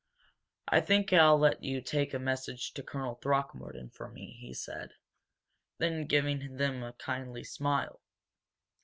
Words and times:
"I 0.67 0.81
think 0.81 1.13
I'll 1.13 1.37
let 1.37 1.61
you 1.63 1.79
take 1.79 2.11
a 2.11 2.17
message 2.17 2.73
to 2.73 2.81
Colonel 2.81 3.19
Throckmorton 3.21 3.91
for 3.91 4.09
me," 4.09 4.35
he 4.41 4.51
said, 4.51 4.93
then, 5.77 6.07
giving 6.07 6.55
them 6.57 6.81
a 6.81 6.93
kindly 6.93 7.43
smile. 7.43 8.01